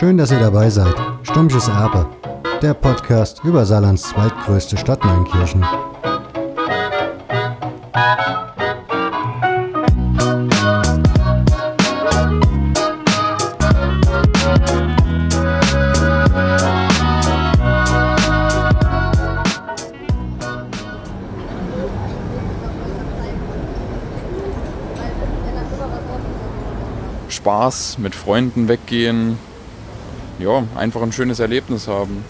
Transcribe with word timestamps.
Schön, 0.00 0.16
dass 0.16 0.30
ihr 0.30 0.38
dabei 0.38 0.70
seid. 0.70 0.94
Stumpfes 1.24 1.68
Erbe, 1.68 2.06
der 2.62 2.72
Podcast 2.72 3.44
über 3.44 3.66
Saarlands 3.66 4.08
zweitgrößte 4.08 4.78
Stadt 4.78 5.04
Neunkirchen. 5.04 5.62
Spaß, 27.28 27.98
mit 27.98 28.14
Freunden 28.14 28.66
weggehen, 28.68 29.38
ja, 30.40 30.64
einfach 30.74 31.02
ein 31.02 31.12
schönes 31.12 31.38
Erlebnis 31.38 31.86
haben. 31.86 32.24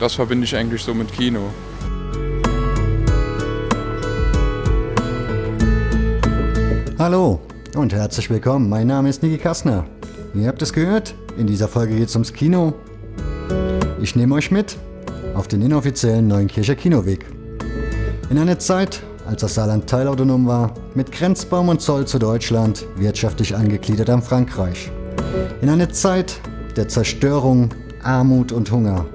Das 0.00 0.14
verbinde 0.14 0.44
ich 0.44 0.56
eigentlich 0.56 0.82
so 0.82 0.94
mit 0.94 1.12
Kino. 1.12 1.40
Hallo 6.98 7.40
und 7.74 7.92
herzlich 7.92 8.30
willkommen. 8.30 8.68
Mein 8.68 8.86
Name 8.86 9.08
ist 9.08 9.22
Niki 9.22 9.38
Kastner. 9.38 9.84
Ihr 10.34 10.48
habt 10.48 10.62
es 10.62 10.72
gehört, 10.72 11.14
in 11.36 11.46
dieser 11.46 11.68
Folge 11.68 11.96
geht 11.96 12.08
es 12.08 12.14
ums 12.14 12.32
Kino. 12.32 12.74
Ich 14.00 14.16
nehme 14.16 14.34
euch 14.34 14.50
mit 14.50 14.76
auf 15.34 15.48
den 15.48 15.62
inoffiziellen 15.62 16.26
Neunkircher 16.26 16.74
Kinoweg. 16.74 17.26
In 18.30 18.38
einer 18.38 18.58
Zeit, 18.58 19.02
als 19.26 19.42
das 19.42 19.54
Saarland 19.54 19.88
teilautonom 19.88 20.46
war, 20.46 20.74
mit 20.94 21.12
Grenzbaum 21.12 21.68
und 21.68 21.80
Zoll 21.80 22.06
zu 22.06 22.18
Deutschland, 22.18 22.86
wirtschaftlich 22.96 23.54
angegliedert 23.54 24.10
an 24.10 24.22
Frankreich. 24.22 24.90
In 25.60 25.68
einer 25.68 25.90
Zeit 25.90 26.40
der 26.76 26.88
Zerstörung, 26.88 27.70
Armut 28.02 28.52
und 28.52 28.70
Hunger, 28.70 29.06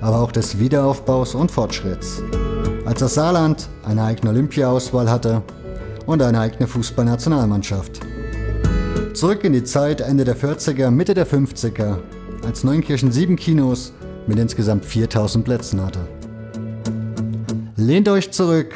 aber 0.00 0.20
auch 0.20 0.32
des 0.32 0.58
Wiederaufbaus 0.58 1.34
und 1.34 1.50
Fortschritts. 1.50 2.22
Als 2.84 3.00
das 3.00 3.14
Saarland 3.14 3.68
eine 3.84 4.02
eigene 4.02 4.30
Olympiaauswahl 4.30 5.10
hatte 5.10 5.42
und 6.06 6.22
eine 6.22 6.40
eigene 6.40 6.66
Fußballnationalmannschaft. 6.66 8.00
Zurück 9.14 9.44
in 9.44 9.52
die 9.52 9.64
Zeit 9.64 10.00
Ende 10.00 10.24
der 10.24 10.36
40er, 10.36 10.90
Mitte 10.90 11.14
der 11.14 11.26
50er, 11.26 11.98
als 12.44 12.64
Neunkirchen 12.64 13.12
sieben 13.12 13.36
Kinos 13.36 13.92
mit 14.26 14.38
insgesamt 14.38 14.84
4000 14.84 15.44
Plätzen 15.44 15.84
hatte. 15.84 16.00
Lehnt 17.76 18.08
euch 18.08 18.30
zurück 18.30 18.74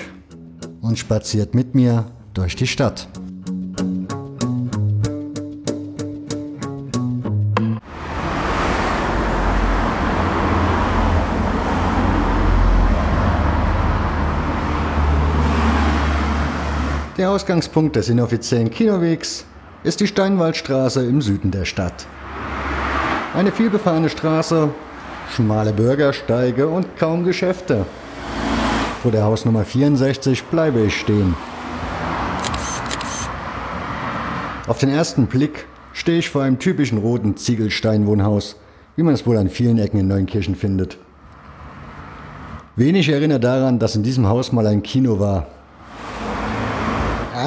und 0.81 0.99
spaziert 0.99 1.55
mit 1.55 1.75
mir 1.75 2.07
durch 2.35 2.57
die 2.57 2.67
Stadt. 2.67 3.09
Der 17.29 17.35
Ausgangspunkt 17.35 17.95
des 17.95 18.09
inoffiziellen 18.09 18.71
Kinowegs 18.71 19.45
ist 19.85 20.01
die 20.01 20.07
Steinwaldstraße 20.07 21.05
im 21.05 21.21
Süden 21.21 21.51
der 21.51 21.67
Stadt. 21.67 22.07
Eine 23.35 23.53
vielbefahrene 23.53 24.09
Straße, 24.09 24.71
schmale 25.37 25.75
Bürgersteige 25.75 26.67
und 26.69 26.97
kaum 26.97 27.25
Geschäfte. 27.25 27.85
Vor 29.03 29.11
der 29.11 29.25
Hausnummer 29.25 29.67
64 29.67 30.45
bleibe 30.45 30.81
ich 30.81 30.99
stehen. 30.99 31.35
Auf 34.67 34.79
den 34.79 34.89
ersten 34.89 35.27
Blick 35.27 35.67
stehe 35.93 36.21
ich 36.21 36.31
vor 36.31 36.45
einem 36.45 36.59
typischen 36.59 36.97
roten 36.97 37.37
Ziegelsteinwohnhaus, 37.37 38.57
wie 38.97 39.03
man 39.03 39.13
es 39.13 39.27
wohl 39.27 39.37
an 39.37 39.51
vielen 39.51 39.79
Ecken 39.79 40.01
in 40.01 40.09
Neunkirchen 40.09 40.55
findet. 40.55 40.97
Wenig 42.75 43.11
erinnert 43.11 43.45
daran, 43.45 43.79
dass 43.79 43.97
in 43.97 44.03
diesem 44.03 44.27
Haus 44.29 44.51
mal 44.51 44.67
ein 44.67 44.83
Kino 44.83 45.21
war. 45.21 45.47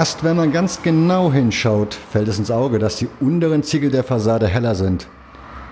Erst 0.01 0.23
wenn 0.23 0.35
man 0.35 0.51
ganz 0.51 0.81
genau 0.81 1.31
hinschaut, 1.31 1.93
fällt 1.93 2.27
es 2.27 2.39
ins 2.39 2.49
Auge, 2.49 2.79
dass 2.79 2.95
die 2.95 3.07
unteren 3.19 3.61
Ziegel 3.61 3.91
der 3.91 4.03
Fassade 4.03 4.47
heller 4.47 4.73
sind. 4.73 5.05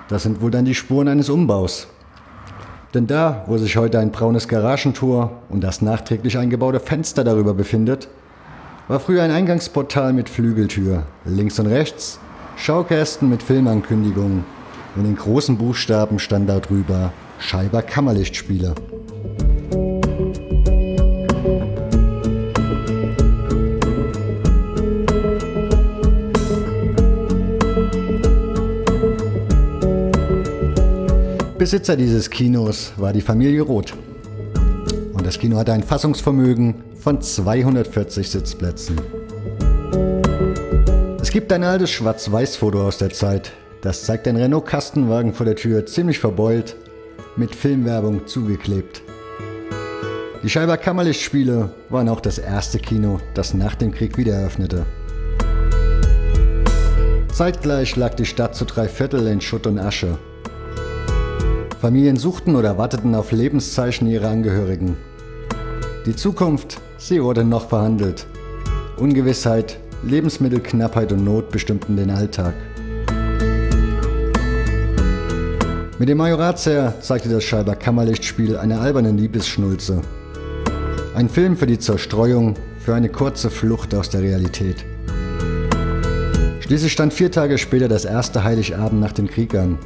Das 0.08 0.22
sind 0.22 0.40
wohl 0.40 0.52
dann 0.52 0.66
die 0.66 0.76
Spuren 0.76 1.08
eines 1.08 1.30
Umbaus. 1.30 1.88
Denn 2.94 3.08
da, 3.08 3.44
wo 3.48 3.58
sich 3.58 3.76
heute 3.76 3.98
ein 3.98 4.12
braunes 4.12 4.48
Garagentor 4.48 5.32
und 5.50 5.62
das 5.64 5.82
nachträglich 5.82 6.38
eingebaute 6.38 6.80
Fenster 6.80 7.24
darüber 7.24 7.56
befindet, 7.56 8.08
war 8.88 9.00
früher 9.00 9.24
ein 9.24 9.32
Eingangsportal 9.32 10.14
mit 10.14 10.30
Flügeltür. 10.30 11.08
Links 11.26 11.58
und 11.58 11.66
rechts 11.66 12.20
Schaukästen 12.56 13.30
mit 13.30 13.42
Filmankündigungen 13.42 14.46
und 14.96 15.06
in 15.06 15.16
großen 15.16 15.58
Buchstaben 15.58 16.20
stand 16.20 16.48
da 16.48 16.60
drüber 16.60 17.14
Scheiber 17.40 17.82
Kammerlichtspiele. 17.82 18.76
Besitzer 31.60 31.98
dieses 31.98 32.30
Kinos 32.30 32.94
war 32.96 33.12
die 33.12 33.20
Familie 33.20 33.64
Roth. 33.64 33.94
Und 35.12 35.26
das 35.26 35.38
Kino 35.38 35.58
hatte 35.58 35.74
ein 35.74 35.84
Fassungsvermögen 35.84 36.76
von 36.98 37.22
240 37.22 38.30
Sitzplätzen. 38.30 38.96
Es 41.22 41.30
gibt 41.30 41.52
ein 41.52 41.66
altes 41.66 41.92
Schwarz-Weiß-Foto 41.92 42.88
aus 42.88 42.98
der 42.98 43.10
Zeit. 43.10 43.52
Das 43.82 44.06
zeigt 44.06 44.30
ein 44.30 44.38
Renault-Kastenwagen 44.38 45.34
vor 45.34 45.46
der 45.46 45.58
Tür, 45.58 45.86
ziemlich 45.86 46.20
verbeult, 46.20 46.78
mit 47.36 47.54
Filmwerbung 47.54 48.26
zugeklebt. 48.26 49.02
Die 50.42 50.50
Scheiber 50.50 50.78
Kammerlichtspiele 50.78 51.72
waren 51.90 52.08
auch 52.08 52.22
das 52.22 52.38
erste 52.38 52.80
Kino, 52.80 53.20
das 53.34 53.54
nach 53.54 53.76
dem 53.76 53.92
Krieg 53.92 54.18
wieder 54.18 54.36
eröffnete. 54.36 54.86
Zeitgleich 57.34 57.98
lag 57.98 58.14
die 58.14 58.26
Stadt 58.26 58.56
zu 58.56 58.64
drei 58.64 58.88
Viertel 58.88 59.28
in 59.28 59.42
Schutt 59.42 59.68
und 59.68 59.78
Asche. 59.78 60.18
Familien 61.80 62.18
suchten 62.18 62.58
oder 62.58 62.78
warteten 62.78 63.16
auf 63.16 63.32
Lebenszeichen 63.32 64.06
ihrer 64.10 64.28
Angehörigen. 64.28 64.98
Die 66.06 66.14
Zukunft, 66.14 66.82
sie 66.98 67.24
wurde 67.24 67.46
noch 67.46 67.70
verhandelt. 67.70 68.28
Ungewissheit, 68.98 69.80
Lebensmittelknappheit 70.04 71.14
und 71.14 71.24
Not 71.24 71.52
bestimmten 71.52 71.96
den 71.96 72.10
Alltag. 72.10 72.54
Mit 75.98 76.10
dem 76.10 76.18
Majoratsherr 76.18 77.00
zeigte 77.00 77.30
das 77.30 77.46
Scheiber 77.46 77.76
Kammerlichtspiel 77.76 78.58
eine 78.58 78.82
alberne 78.82 79.12
Liebesschnulze. 79.12 80.02
Ein 81.16 81.30
Film 81.30 81.56
für 81.56 81.68
die 81.68 81.80
Zerstreuung, 81.80 82.56
für 82.80 82.94
eine 82.94 83.08
kurze 83.08 83.50
Flucht 83.50 83.96
aus 83.96 84.10
der 84.10 84.22
Realität. 84.22 84.84
Schließlich 86.60 86.92
stand 86.92 87.14
vier 87.14 87.32
Tage 87.32 87.58
später 87.58 87.88
das 87.88 88.04
erste 88.04 88.44
Heiligabend 88.44 89.00
nach 89.00 89.14
dem 89.14 89.28
Krieg 89.28 89.56
an. 89.56 89.78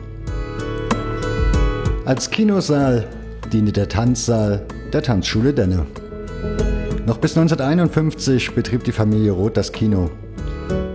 Als 2.06 2.30
Kinosaal 2.30 3.08
diente 3.54 3.72
der 3.72 3.88
Tanzsaal 3.88 4.66
der 4.92 5.02
Tanzschule 5.02 5.54
Denne. 5.54 5.86
Noch 7.06 7.18
bis 7.18 7.38
1951 7.38 8.54
betrieb 8.54 8.84
die 8.84 8.92
Familie 8.92 9.32
Roth 9.32 9.56
das 9.56 9.72
Kino. 9.72 10.10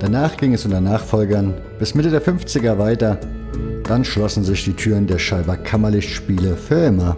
Danach 0.01 0.37
ging 0.37 0.53
es 0.53 0.67
unter 0.67 0.83
Nachfolgern 0.83 1.55
bis 1.79 1.95
Mitte 1.95 2.11
der 2.11 2.23
50er 2.23 2.77
weiter. 2.77 3.19
Dann 3.85 4.05
schlossen 4.05 4.45
sich 4.45 4.65
die 4.65 4.75
Türen 4.75 5.07
der 5.07 5.19
Scheiber 5.19 5.57
Kammerlichtspiele 5.57 6.57
für 6.57 6.85
immer. 6.85 7.17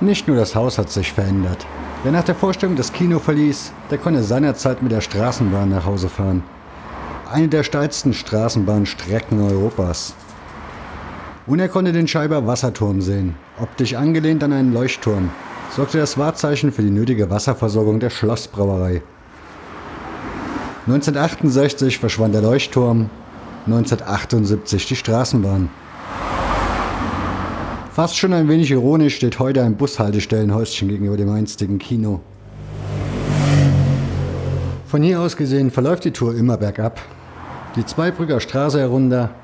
Nicht 0.00 0.28
nur 0.28 0.36
das 0.36 0.54
Haus 0.54 0.78
hat 0.78 0.90
sich 0.90 1.12
verändert. 1.12 1.66
Wer 2.02 2.10
nach 2.10 2.24
der 2.24 2.34
Vorstellung 2.34 2.74
das 2.74 2.92
Kino 2.92 3.20
verließ, 3.20 3.72
der 3.88 3.96
konnte 3.96 4.24
seinerzeit 4.24 4.82
mit 4.82 4.90
der 4.90 5.00
Straßenbahn 5.00 5.68
nach 5.68 5.86
Hause 5.86 6.08
fahren. 6.08 6.42
Eine 7.30 7.46
der 7.46 7.62
steilsten 7.62 8.12
Straßenbahnstrecken 8.12 9.40
Europas. 9.40 10.16
Und 11.46 11.60
er 11.60 11.68
konnte 11.68 11.92
den 11.92 12.08
Scheiber 12.08 12.44
Wasserturm 12.44 13.00
sehen, 13.02 13.36
optisch 13.60 13.94
angelehnt 13.94 14.42
an 14.42 14.52
einen 14.52 14.72
Leuchtturm, 14.72 15.30
sorgte 15.70 15.98
das 15.98 16.18
Wahrzeichen 16.18 16.72
für 16.72 16.82
die 16.82 16.90
nötige 16.90 17.30
Wasserversorgung 17.30 18.00
der 18.00 18.10
Schlossbrauerei. 18.10 19.00
1968 20.88 22.00
verschwand 22.00 22.34
der 22.34 22.42
Leuchtturm, 22.42 23.10
1978 23.66 24.86
die 24.86 24.96
Straßenbahn. 24.96 25.70
Fast 27.94 28.16
schon 28.16 28.32
ein 28.32 28.48
wenig 28.48 28.70
ironisch 28.70 29.16
steht 29.16 29.38
heute 29.38 29.62
ein 29.62 29.76
Bushaltestellenhäuschen 29.76 30.88
gegenüber 30.88 31.18
dem 31.18 31.28
einstigen 31.28 31.78
Kino. 31.78 32.20
Von 34.86 35.02
hier 35.02 35.20
aus 35.20 35.36
gesehen 35.36 35.70
verläuft 35.70 36.06
die 36.06 36.10
Tour 36.10 36.34
immer 36.34 36.56
bergab. 36.56 37.02
Die 37.76 37.84
Zweibrücker 37.84 38.40
Straße 38.40 38.80
herunter 38.80 39.34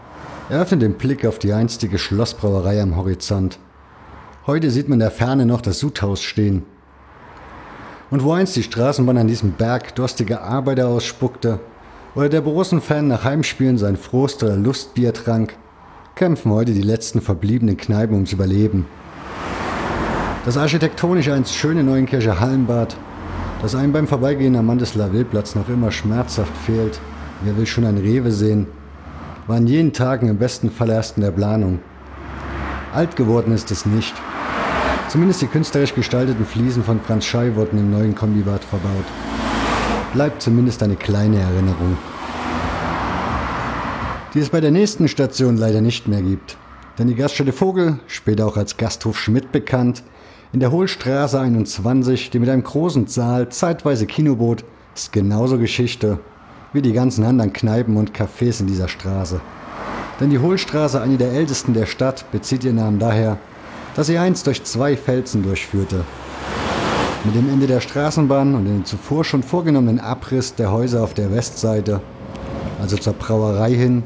eröffnet 0.49 0.81
den 0.81 0.95
Blick 0.95 1.27
auf 1.27 1.39
die 1.39 1.53
einstige 1.53 1.99
Schlossbrauerei 1.99 2.81
am 2.81 2.97
Horizont. 2.97 3.59
Heute 4.47 4.71
sieht 4.71 4.89
man 4.89 4.97
in 4.97 5.01
der 5.01 5.11
Ferne 5.11 5.45
noch 5.45 5.61
das 5.61 5.79
Sudhaus 5.79 6.23
stehen. 6.23 6.65
Und 8.11 8.23
wo 8.23 8.33
einst 8.33 8.57
die 8.57 8.63
Straßenbahn 8.63 9.19
an 9.19 9.29
diesem 9.29 9.53
Berg 9.53 9.95
durstige 9.95 10.41
Arbeiter 10.41 10.89
ausspuckte 10.89 11.61
oder 12.15 12.31
der 12.31 12.41
Borussen-Fan 12.41 13.09
nach 13.09 13.25
Heimspielen 13.25 13.77
sein 13.77 13.99
Frost 13.99 14.43
oder 14.43 14.57
Lustbier 14.57 15.13
trank, 15.13 15.55
kämpfen 16.19 16.51
heute 16.51 16.73
die 16.73 16.83
letzten 16.83 17.21
verbliebenen 17.21 17.77
Kneipen 17.77 18.15
ums 18.15 18.33
Überleben. 18.33 18.87
Das 20.45 20.57
architektonisch 20.57 21.29
einst 21.29 21.55
schöne 21.55 21.85
Neuenkircher 21.85 22.41
Hallenbad, 22.41 22.97
das 23.63 23.77
einem 23.77 23.93
beim 23.93 24.09
Vorbeigehen 24.09 24.57
am 24.57 24.67
Mandeslaw-Wildplatz 24.67 25.55
noch 25.55 25.69
immer 25.69 25.93
schmerzhaft 25.93 26.53
fehlt, 26.67 26.99
wer 27.45 27.57
will 27.57 27.67
schon 27.67 27.85
ein 27.85 27.99
Rewe 27.99 28.33
sehen, 28.33 28.67
war 29.47 29.59
an 29.59 29.69
jenen 29.69 29.93
Tagen 29.93 30.27
im 30.27 30.39
besten 30.39 30.73
Fall 30.73 30.91
erst 30.91 31.19
in 31.19 31.23
der 31.23 31.31
Planung. 31.31 31.79
Alt 32.93 33.15
geworden 33.15 33.55
ist 33.55 33.71
es 33.71 33.87
nicht. 33.87 34.15
Zumindest 35.09 35.41
die 35.43 35.47
künstlerisch 35.47 35.95
gestalteten 35.95 36.45
Fliesen 36.45 36.83
von 36.83 37.01
Franz 37.01 37.27
Schei 37.27 37.55
wurden 37.55 37.79
im 37.79 37.93
neuen 37.93 38.17
Kombibad 38.17 38.65
verbaut. 38.65 39.07
Bleibt 40.15 40.43
zumindest 40.43 40.83
eine 40.83 40.97
kleine 40.97 41.39
Erinnerung. 41.39 41.97
Die 44.35 44.41
es 44.41 44.51
bei 44.51 44.61
der 44.61 44.71
nächsten 44.71 45.09
Station 45.09 45.57
leider 45.57 45.81
nicht 45.81 46.07
mehr 46.07 46.21
gibt. 46.21 46.59
Denn 46.99 47.07
die 47.07 47.15
Gaststätte 47.15 47.53
Vogel, 47.53 47.99
später 48.09 48.47
auch 48.47 48.59
als 48.59 48.77
Gasthof 48.77 49.19
Schmidt 49.19 49.53
bekannt, 49.53 50.03
in 50.53 50.61
der 50.61 50.71
Hohlstraße 50.71 51.41
21, 51.41 52.29
die 52.29 52.39
mit 52.39 52.51
einem 52.51 52.63
großen 52.63 53.07
Saal 53.07 53.49
zeitweise 53.49 54.07
Kino 54.07 54.37
bot, 54.37 54.65
ist 54.95 55.13
genauso 55.13 55.59
Geschichte 55.59 56.19
wie 56.75 56.83
die 56.83 56.93
ganzen 56.93 57.25
anderen 57.25 57.55
Kneipen 57.55 57.97
und 57.97 58.13
Cafés 58.13 58.61
in 58.61 58.67
dieser 58.67 58.89
Straße. 58.89 59.41
Denn 60.21 60.29
die 60.29 60.39
Hohlstraße, 60.39 61.01
eine 61.01 61.17
der 61.17 61.33
ältesten 61.33 61.73
der 61.73 61.87
Stadt, 61.87 62.31
bezieht 62.31 62.65
ihren 62.65 62.77
Namen 62.77 62.99
daher, 62.99 63.39
dass 63.95 64.09
sie 64.09 64.19
einst 64.19 64.47
durch 64.47 64.63
zwei 64.65 64.97
Felsen 64.97 65.43
durchführte. 65.43 66.05
Mit 67.25 67.35
dem 67.35 67.49
Ende 67.49 67.67
der 67.67 67.81
Straßenbahn 67.81 68.55
und 68.55 68.67
dem 68.67 68.85
zuvor 68.85 69.25
schon 69.25 69.43
vorgenommenen 69.43 70.01
Abriss 70.01 70.55
der 70.55 70.71
Häuser 70.71 71.03
auf 71.03 71.15
der 71.15 71.33
Westseite, 71.33 72.03
also 72.81 72.97
zur 72.99 73.15
Brauerei 73.15 73.73
hin, 73.73 74.03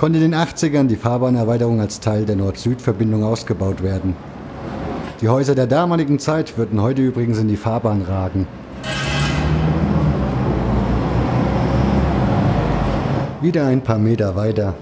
konnte 0.00 0.18
in 0.18 0.30
den 0.30 0.34
80ern 0.34 0.86
die 0.86 0.96
Fahrbahnerweiterung 0.96 1.78
als 1.78 2.00
Teil 2.00 2.24
der 2.24 2.34
Nord-Süd-Verbindung 2.34 3.22
ausgebaut 3.22 3.82
werden. 3.82 4.16
Die 5.20 5.28
Häuser 5.28 5.54
der 5.54 5.66
damaligen 5.66 6.18
Zeit 6.18 6.56
würden 6.56 6.80
heute 6.80 7.02
übrigens 7.02 7.38
in 7.38 7.48
die 7.48 7.58
Fahrbahn 7.58 8.00
ragen. 8.00 8.46
Wieder 13.42 13.66
ein 13.66 13.82
paar 13.82 13.98
Meter 13.98 14.36
weiter 14.36 14.72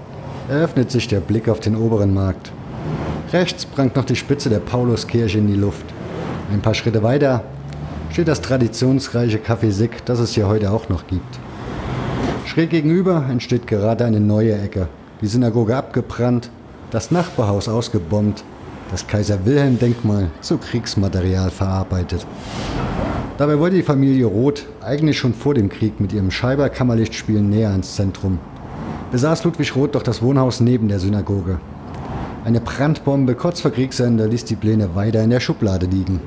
eröffnet 0.47 0.89
sich 0.89 1.09
der 1.09 1.19
Blick 1.19 1.49
auf 1.49 1.59
den 1.59 1.75
oberen 1.75 2.13
Markt. 2.13 2.53
Rechts 3.33 3.65
prangt 3.65 3.97
noch 3.97 4.05
die 4.05 4.15
Spitze 4.15 4.49
der 4.49 4.59
Pauluskirche 4.59 5.39
in 5.39 5.47
die 5.47 5.59
Luft. 5.59 5.85
Ein 6.49 6.61
paar 6.61 6.75
Schritte 6.75 7.03
weiter 7.03 7.43
steht 8.13 8.29
das 8.29 8.39
traditionsreiche 8.39 9.39
Café 9.39 9.71
Sick, 9.71 10.05
das 10.05 10.19
es 10.19 10.31
hier 10.31 10.47
heute 10.47 10.71
auch 10.71 10.87
noch 10.87 11.07
gibt. 11.07 11.39
Schräg 12.45 12.69
gegenüber 12.69 13.25
entsteht 13.29 13.67
gerade 13.67 14.05
eine 14.05 14.21
neue 14.21 14.57
Ecke. 14.57 14.87
Die 15.21 15.27
Synagoge 15.27 15.75
abgebrannt, 15.75 16.49
das 16.91 17.11
Nachbarhaus 17.11 17.67
ausgebombt, 17.67 18.43
das 18.89 19.05
Kaiser-Wilhelm-Denkmal 19.05 20.29
zu 20.41 20.57
Kriegsmaterial 20.57 21.51
verarbeitet. 21.51 22.25
Dabei 23.37 23.59
wollte 23.59 23.75
die 23.75 23.83
Familie 23.83 24.25
Roth 24.25 24.65
eigentlich 24.81 25.17
schon 25.17 25.33
vor 25.33 25.53
dem 25.53 25.69
Krieg 25.69 25.99
mit 25.99 26.13
ihrem 26.13 26.31
Scheiber-Kammerlichtspielen 26.31 27.49
näher 27.49 27.69
ans 27.69 27.95
Zentrum. 27.95 28.39
Besaß 29.11 29.43
Ludwig 29.43 29.75
Roth 29.75 29.95
doch 29.95 30.03
das 30.03 30.21
Wohnhaus 30.21 30.59
neben 30.59 30.87
der 30.87 30.99
Synagoge. 30.99 31.59
Eine 32.45 32.61
Brandbombe 32.61 33.35
kurz 33.35 33.61
vor 33.61 33.71
Kriegsende 33.71 34.25
ließ 34.25 34.45
die 34.45 34.55
Pläne 34.55 34.95
weiter 34.95 35.21
in 35.23 35.29
der 35.29 35.39
Schublade 35.39 35.85
liegen. 35.85 36.21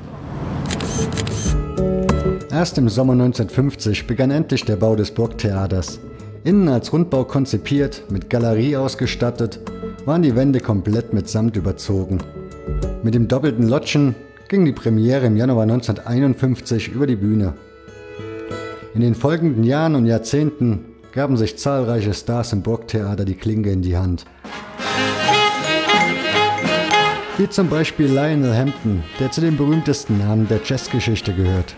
Erst 2.51 2.77
im 2.77 2.87
Sommer 2.87 3.13
1950 3.13 4.05
begann 4.05 4.29
endlich 4.29 4.63
der 4.63 4.75
Bau 4.75 4.95
des 4.95 5.11
Burgtheaters. 5.11 5.99
Innen 6.45 6.67
als 6.67 6.91
Rundbau 6.91 7.23
konzipiert, 7.23 8.03
mit 8.09 8.29
Galerie 8.29 8.75
ausgestattet, 8.75 9.61
waren 10.03 10.23
die 10.23 10.35
Wände 10.35 10.59
komplett 10.59 11.13
mit 11.13 11.29
Samt 11.29 11.55
überzogen. 11.55 12.17
Mit 13.01 13.13
dem 13.13 13.29
doppelten 13.29 13.69
Lotschen 13.69 14.13
ging 14.49 14.65
die 14.65 14.73
Premiere 14.73 15.25
im 15.27 15.37
Januar 15.37 15.63
1951 15.63 16.89
über 16.89 17.07
die 17.07 17.15
Bühne. 17.15 17.53
In 18.93 18.99
den 18.99 19.15
folgenden 19.15 19.63
Jahren 19.63 19.95
und 19.95 20.05
Jahrzehnten 20.05 20.83
gaben 21.13 21.37
sich 21.37 21.57
zahlreiche 21.57 22.13
Stars 22.13 22.51
im 22.51 22.61
Burgtheater 22.61 23.23
die 23.23 23.35
Klinge 23.35 23.71
in 23.71 23.81
die 23.81 23.95
Hand. 23.95 24.25
Wie 27.37 27.49
zum 27.49 27.69
Beispiel 27.69 28.07
Lionel 28.07 28.55
Hampton, 28.55 29.01
der 29.17 29.31
zu 29.31 29.39
den 29.39 29.55
berühmtesten 29.55 30.17
Namen 30.17 30.47
der 30.49 30.59
Jazzgeschichte 30.63 31.33
gehört. 31.33 31.73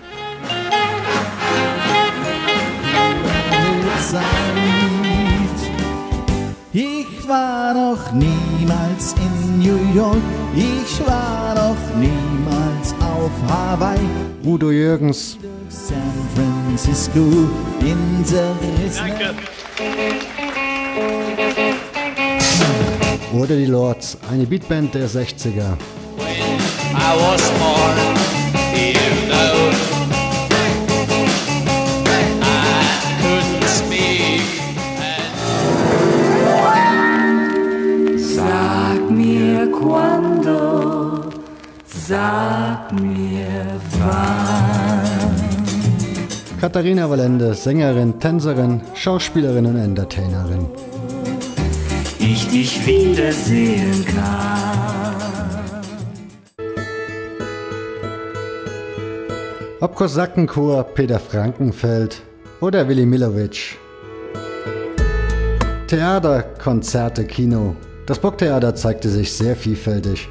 Ich 3.97 4.44
noch 7.75 8.11
niemals 8.13 9.13
in 9.17 9.59
New 9.59 9.93
York, 9.93 10.21
ich 10.55 11.05
war 11.05 11.53
noch 11.55 11.75
niemals 11.97 12.93
auf 13.01 13.31
Hawaii. 13.49 13.99
Udo 14.45 14.71
Jürgens, 14.71 15.37
San 15.67 15.97
Francisco 16.35 17.19
in 17.81 18.23
zerrissene 18.23 19.35
oder 23.33 23.57
die 23.57 23.65
Lords, 23.65 24.17
eine 24.31 24.45
Beatband 24.45 24.95
der 24.95 25.09
60er. 25.09 25.75
I 26.17 27.11
was 27.17 27.51
born, 27.59 27.97
you 28.73 28.93
know. 29.27 29.94
Sag 42.07 42.91
mir 42.93 43.47
wann. 43.99 45.35
Katharina 46.61 47.09
Valende, 47.09 47.53
Sängerin, 47.53 48.19
Tänzerin, 48.19 48.81
Schauspielerin 48.93 49.65
und 49.65 49.77
Entertainerin. 49.77 50.67
Ich 52.19 52.47
dich 52.49 52.85
wiedersehen 52.85 54.05
kann. 54.05 54.25
Ob 59.79 59.95
Kosakenchor, 59.95 60.83
Peter 60.83 61.19
Frankenfeld 61.19 62.21
oder 62.61 62.87
Willy 62.87 63.05
Millowitsch. 63.05 63.75
Theater, 65.87 66.43
Konzerte, 66.63 67.25
Kino. 67.25 67.75
Das 68.07 68.19
Burgtheater 68.19 68.73
zeigte 68.75 69.09
sich 69.09 69.31
sehr 69.31 69.55
vielfältig 69.55 70.27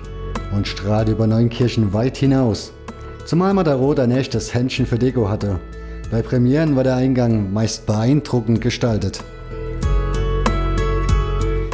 und 0.55 0.69
strahlte 0.69 1.13
über 1.13 1.27
Neunkirchen 1.27 1.93
weit 1.93 2.17
hinaus. 2.17 2.73
Zumal 3.25 3.55
man 3.55 3.65
da 3.65 3.75
Rot 3.75 4.01
ein 4.01 4.11
echtes 4.11 4.55
Händchen 4.55 4.87
für 4.87 4.99
Deko 4.99 5.29
hatte. 5.29 5.59
Bei 6.11 6.23
Premieren 6.23 6.77
war 6.77 6.85
der 6.85 6.97
Eingang 6.97 7.53
meist 7.53 7.87
beeindruckend 7.87 8.61
gestaltet. 8.61 9.23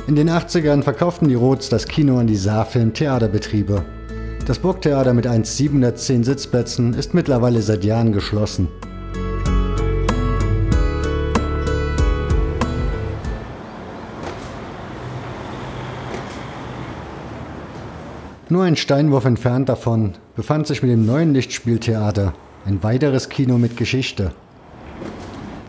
In 0.07 0.17
den 0.17 0.31
80ern 0.31 0.83
verkauften 0.83 1.29
die 1.29 1.35
Roths 1.35 1.69
das 1.69 1.87
Kino 1.87 2.19
an 2.19 2.27
die 2.27 2.37
Saarfilm 2.37 2.93
Theaterbetriebe. 2.93 3.85
Das 4.47 4.59
Burgtheater 4.59 5.15
mit 5.15 5.27
1710 5.27 6.25
Sitzplätzen 6.25 6.95
ist 6.95 7.15
mittlerweile 7.15 7.63
seit 7.63 7.85
Jahren 7.85 8.13
geschlossen. 8.13 8.69
Nur 18.51 18.65
ein 18.65 18.75
Steinwurf 18.75 19.27
entfernt 19.27 19.69
davon 19.69 20.15
befand 20.35 20.67
sich 20.67 20.83
mit 20.83 20.91
dem 20.91 21.07
neuen 21.07 21.33
Lichtspieltheater 21.35 22.35
ein 22.67 22.83
weiteres 22.83 23.29
Kino 23.29 23.59
mit 23.59 23.77
Geschichte. 23.77 24.33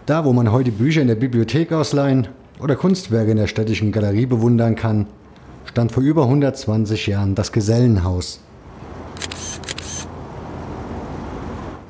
Da, 0.08 0.26
wo 0.26 0.34
man 0.34 0.52
heute 0.52 0.72
Bücher 0.72 1.04
in 1.04 1.08
der 1.08 1.14
Bibliothek 1.14 1.72
ausleihen 1.74 2.28
oder 2.60 2.76
Kunstwerke 2.76 3.30
in 3.30 3.38
der 3.38 3.46
städtischen 3.46 3.92
Galerie 3.92 4.26
bewundern 4.26 4.76
kann, 4.76 5.06
stand 5.66 5.92
vor 5.92 6.02
über 6.02 6.24
120 6.24 7.06
Jahren 7.06 7.36
das 7.36 7.52
Gesellenhaus. 7.52 8.40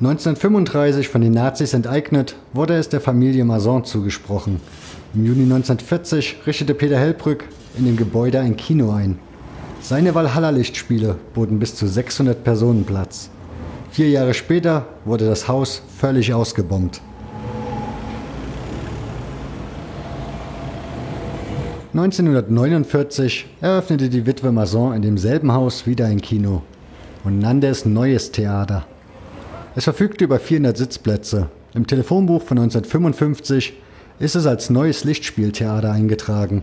1935 0.00 1.08
von 1.08 1.22
den 1.22 1.32
Nazis 1.32 1.72
enteignet, 1.72 2.36
wurde 2.52 2.74
es 2.74 2.90
der 2.90 3.00
Familie 3.00 3.46
Masson 3.46 3.86
zugesprochen. 3.86 4.60
Im 5.14 5.24
Juni 5.24 5.44
1940 5.44 6.46
richtete 6.46 6.74
Peter 6.74 6.98
Hellbrück 6.98 7.44
in 7.78 7.86
dem 7.86 7.96
Gebäude 7.96 8.40
ein 8.40 8.58
Kino 8.58 8.92
ein. 8.92 9.18
Seine 9.92 10.14
Valhalla-Lichtspiele 10.14 11.16
boten 11.34 11.58
bis 11.58 11.74
zu 11.74 11.86
600 11.86 12.42
Personen 12.42 12.84
Platz. 12.84 13.28
Vier 13.90 14.08
Jahre 14.08 14.32
später 14.32 14.86
wurde 15.04 15.26
das 15.26 15.48
Haus 15.48 15.82
völlig 15.98 16.32
ausgebombt. 16.32 17.02
1949 21.92 23.50
eröffnete 23.60 24.08
die 24.08 24.24
Witwe 24.24 24.50
Masson 24.50 24.94
in 24.94 25.02
demselben 25.02 25.52
Haus 25.52 25.86
wieder 25.86 26.06
ein 26.06 26.22
Kino 26.22 26.62
und 27.22 27.38
nannte 27.38 27.66
es 27.66 27.84
Neues 27.84 28.32
Theater. 28.32 28.86
Es 29.76 29.84
verfügte 29.84 30.24
über 30.24 30.38
400 30.38 30.74
Sitzplätze. 30.74 31.48
Im 31.74 31.86
Telefonbuch 31.86 32.40
von 32.40 32.56
1955 32.56 33.74
ist 34.20 34.36
es 34.36 34.46
als 34.46 34.70
neues 34.70 35.04
Lichtspieltheater 35.04 35.92
eingetragen. 35.92 36.62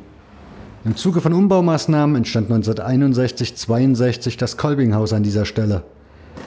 Im 0.85 0.95
Zuge 0.95 1.19
von 1.19 1.33
Umbaumaßnahmen 1.33 2.15
entstand 2.15 2.49
1961-62 2.49 4.37
das 4.37 4.55
Kolbinghaus 4.55 5.11
an 5.11 5.23
dieser 5.23 5.43
Stelle, 5.43 5.83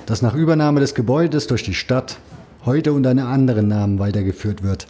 das 0.07 0.23
nach 0.23 0.35
Übernahme 0.35 0.81
des 0.81 0.95
Gebäudes 0.95 1.49
durch 1.49 1.65
die 1.65 1.75
Stadt 1.75 2.17
heute 2.65 2.95
unter 2.95 3.11
einem 3.11 3.27
anderen 3.27 3.69
Namen 3.69 3.99
weitergeführt 3.99 4.63
wird. 4.63 4.87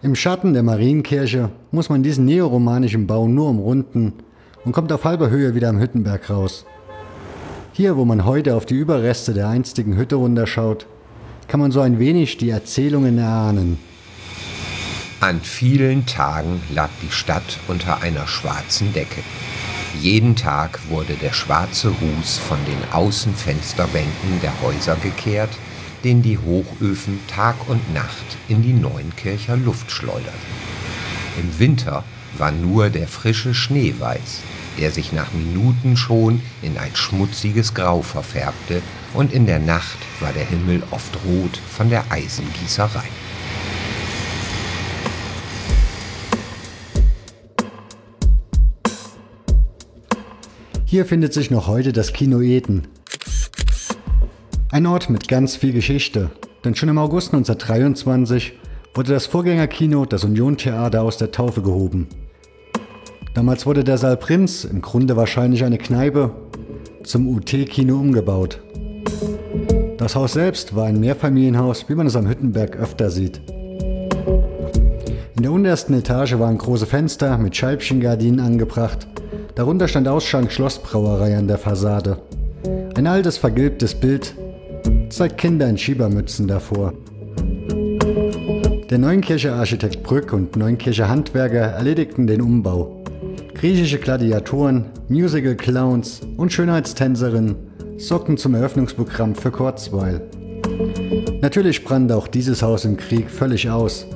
Im 0.00 0.14
Schatten 0.14 0.52
der 0.52 0.62
Marienkirche 0.62 1.50
muss 1.72 1.88
man 1.88 2.04
diesen 2.04 2.24
neoromanischen 2.24 3.08
Bau 3.08 3.26
nur 3.26 3.48
umrunden 3.48 4.12
und 4.64 4.70
kommt 4.70 4.92
auf 4.92 5.04
halber 5.04 5.28
Höhe 5.28 5.56
wieder 5.56 5.70
am 5.70 5.80
Hüttenberg 5.80 6.30
raus. 6.30 6.64
Hier, 7.72 7.96
wo 7.96 8.04
man 8.04 8.24
heute 8.24 8.54
auf 8.54 8.64
die 8.64 8.74
Überreste 8.76 9.34
der 9.34 9.48
einstigen 9.48 9.96
Hütte 9.96 10.16
runterschaut, 10.16 10.86
kann 11.48 11.58
man 11.58 11.72
so 11.72 11.80
ein 11.80 11.98
wenig 11.98 12.36
die 12.36 12.50
Erzählungen 12.50 13.18
erahnen. 13.18 13.78
An 15.22 15.40
vielen 15.40 16.04
Tagen 16.04 16.60
lag 16.74 16.90
die 17.00 17.12
Stadt 17.12 17.60
unter 17.68 18.02
einer 18.02 18.26
schwarzen 18.26 18.92
Decke. 18.92 19.22
Jeden 20.00 20.34
Tag 20.34 20.80
wurde 20.88 21.14
der 21.14 21.32
schwarze 21.32 21.90
Ruß 21.90 22.38
von 22.38 22.58
den 22.64 22.92
Außenfensterbänken 22.92 24.40
der 24.42 24.52
Häuser 24.62 24.96
gekehrt, 24.96 25.52
den 26.02 26.22
die 26.22 26.38
Hochöfen 26.38 27.20
Tag 27.28 27.54
und 27.68 27.94
Nacht 27.94 28.36
in 28.48 28.62
die 28.62 28.72
Neunkircher 28.72 29.56
Luft 29.56 29.92
schleuderten. 29.92 30.32
Im 31.40 31.56
Winter 31.60 32.02
war 32.36 32.50
nur 32.50 32.90
der 32.90 33.06
frische 33.06 33.54
Schnee 33.54 33.94
weiß, 33.96 34.40
der 34.80 34.90
sich 34.90 35.12
nach 35.12 35.32
Minuten 35.32 35.96
schon 35.96 36.42
in 36.62 36.76
ein 36.78 36.96
schmutziges 36.96 37.74
Grau 37.74 38.02
verfärbte, 38.02 38.82
und 39.14 39.32
in 39.32 39.46
der 39.46 39.60
Nacht 39.60 39.98
war 40.18 40.32
der 40.32 40.46
Himmel 40.46 40.82
oft 40.90 41.16
rot 41.24 41.60
von 41.70 41.90
der 41.90 42.10
Eisengießerei. 42.10 43.04
Hier 50.92 51.06
findet 51.06 51.32
sich 51.32 51.50
noch 51.50 51.68
heute 51.68 51.90
das 51.90 52.12
Kino 52.12 52.42
Eden. 52.42 52.86
Ein 54.70 54.84
Ort 54.84 55.08
mit 55.08 55.26
ganz 55.26 55.56
viel 55.56 55.72
Geschichte, 55.72 56.30
denn 56.66 56.74
schon 56.74 56.90
im 56.90 56.98
August 56.98 57.28
1923 57.28 58.52
wurde 58.92 59.14
das 59.14 59.24
Vorgängerkino, 59.24 60.04
das 60.04 60.22
Union 60.22 60.58
Theater, 60.58 61.00
aus 61.00 61.16
der 61.16 61.30
Taufe 61.30 61.62
gehoben. 61.62 62.08
Damals 63.32 63.64
wurde 63.64 63.84
der 63.84 63.96
Saal 63.96 64.18
Prinz, 64.18 64.64
im 64.64 64.82
Grunde 64.82 65.16
wahrscheinlich 65.16 65.64
eine 65.64 65.78
Kneipe, 65.78 66.30
zum 67.04 67.26
UT-Kino 67.26 67.98
umgebaut. 67.98 68.60
Das 69.96 70.14
Haus 70.14 70.34
selbst 70.34 70.76
war 70.76 70.88
ein 70.88 71.00
Mehrfamilienhaus, 71.00 71.88
wie 71.88 71.94
man 71.94 72.06
es 72.06 72.16
am 72.16 72.28
Hüttenberg 72.28 72.76
öfter 72.76 73.08
sieht. 73.08 73.40
In 75.36 75.42
der 75.42 75.52
untersten 75.52 75.94
Etage 75.94 76.38
waren 76.38 76.58
große 76.58 76.84
Fenster 76.84 77.38
mit 77.38 77.56
Scheibchengardinen 77.56 78.40
angebracht. 78.40 79.08
Darunter 79.54 79.86
stand 79.86 80.08
Ausschank 80.08 80.50
Schlossbrauerei 80.50 81.36
an 81.36 81.46
der 81.46 81.58
Fassade. 81.58 82.16
Ein 82.94 83.06
altes 83.06 83.36
vergilbtes 83.36 83.94
Bild 83.94 84.34
zeigt 85.10 85.36
Kinder 85.36 85.68
in 85.68 85.76
Schiebermützen 85.76 86.48
davor. 86.48 86.94
Der 88.88 88.98
Neunkircher 88.98 89.54
Architekt 89.54 90.02
Brück 90.02 90.32
und 90.32 90.56
Neunkircher 90.56 91.08
Handwerker 91.08 91.72
erledigten 91.72 92.26
den 92.26 92.40
Umbau. 92.40 93.02
Griechische 93.54 93.98
Gladiatoren, 93.98 94.86
Musical-Clowns 95.08 96.22
und 96.38 96.50
Schönheitstänzerinnen 96.52 97.54
sorgten 97.98 98.38
zum 98.38 98.54
Eröffnungsprogramm 98.54 99.34
für 99.34 99.50
Kurzweil. 99.50 100.22
Natürlich 101.42 101.84
brannte 101.84 102.16
auch 102.16 102.26
dieses 102.26 102.62
Haus 102.62 102.86
im 102.86 102.96
Krieg 102.96 103.30
völlig 103.30 103.68
aus, 103.68 104.06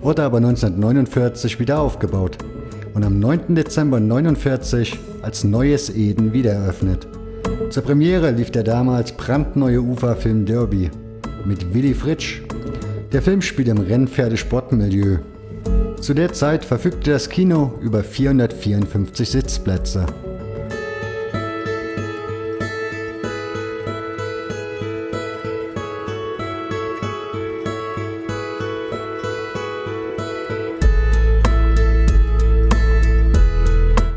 wurde 0.00 0.22
aber 0.22 0.38
1949 0.38 1.60
wieder 1.60 1.80
aufgebaut 1.80 2.38
und 2.96 3.04
am 3.04 3.20
9. 3.20 3.54
Dezember 3.54 3.98
1949 3.98 4.98
als 5.22 5.44
neues 5.44 5.94
Eden 5.94 6.32
wiedereröffnet. 6.32 7.06
Zur 7.70 7.84
Premiere 7.84 8.32
lief 8.32 8.50
der 8.50 8.64
damals 8.64 9.12
brandneue 9.12 9.80
Uferfilm 9.80 10.46
Derby 10.46 10.90
mit 11.44 11.72
Willy 11.72 11.94
Fritsch. 11.94 12.40
Der 13.12 13.22
Film 13.22 13.42
spielt 13.42 13.68
im 13.68 13.78
Rennpferdesportmilieu 13.78 15.18
zu 16.00 16.14
der 16.14 16.32
Zeit 16.32 16.64
verfügte 16.64 17.10
das 17.10 17.28
Kino 17.28 17.72
über 17.80 18.04
454 18.04 19.28
Sitzplätze. 19.28 20.06